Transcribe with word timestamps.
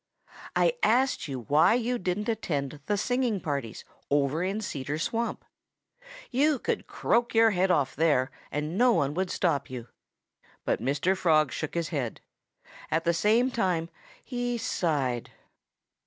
"I 0.55 0.73
asked 0.81 1.27
you 1.27 1.41
why 1.41 1.75
you 1.75 1.99
didn't 1.99 2.27
attend 2.27 2.79
the 2.87 2.97
singing 2.97 3.39
parties 3.39 3.85
over 4.09 4.43
in 4.43 4.59
Cedar 4.59 4.97
Swamp. 4.97 5.45
You 6.31 6.57
could 6.57 6.87
croak 6.87 7.35
your 7.35 7.51
head 7.51 7.69
off 7.69 7.95
there 7.95 8.31
and 8.51 8.79
no 8.79 8.93
one 8.93 9.13
would 9.13 9.29
stop 9.29 9.69
you." 9.69 9.89
But 10.65 10.81
Mr. 10.81 11.15
Frog 11.15 11.51
shook 11.51 11.75
his 11.75 11.89
head. 11.89 12.19
And 12.89 12.97
at 12.97 13.03
the 13.03 13.13
same 13.13 13.51
time, 13.51 13.89
he 14.23 14.57
sighed. 14.57 15.29